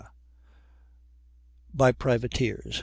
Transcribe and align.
a. 0.01 0.09
By 1.73 1.91
Privateers. 1.91 2.79